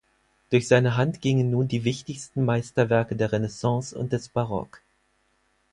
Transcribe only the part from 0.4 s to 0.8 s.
Durch